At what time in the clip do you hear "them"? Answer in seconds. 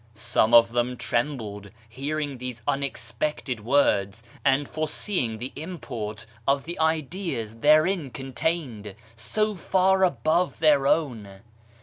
0.71-0.97